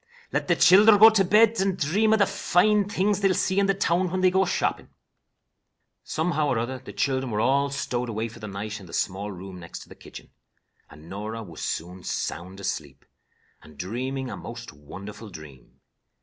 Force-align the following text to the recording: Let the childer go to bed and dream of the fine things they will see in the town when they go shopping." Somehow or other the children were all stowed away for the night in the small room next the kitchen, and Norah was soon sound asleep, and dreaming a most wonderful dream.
Let 0.31 0.47
the 0.47 0.55
childer 0.55 0.97
go 0.97 1.11
to 1.11 1.23
bed 1.23 1.61
and 1.61 1.77
dream 1.77 2.11
of 2.11 2.17
the 2.17 2.25
fine 2.25 2.89
things 2.89 3.19
they 3.19 3.27
will 3.27 3.35
see 3.35 3.59
in 3.59 3.67
the 3.67 3.75
town 3.75 4.09
when 4.09 4.21
they 4.21 4.31
go 4.31 4.45
shopping." 4.45 4.89
Somehow 6.03 6.47
or 6.47 6.57
other 6.57 6.79
the 6.79 6.91
children 6.91 7.29
were 7.29 7.39
all 7.39 7.69
stowed 7.69 8.09
away 8.09 8.27
for 8.27 8.39
the 8.39 8.47
night 8.47 8.79
in 8.79 8.87
the 8.87 8.93
small 8.93 9.31
room 9.31 9.59
next 9.59 9.85
the 9.87 9.93
kitchen, 9.93 10.31
and 10.89 11.07
Norah 11.07 11.43
was 11.43 11.61
soon 11.61 12.03
sound 12.03 12.59
asleep, 12.59 13.05
and 13.61 13.77
dreaming 13.77 14.31
a 14.31 14.35
most 14.35 14.73
wonderful 14.73 15.29
dream. 15.29 15.79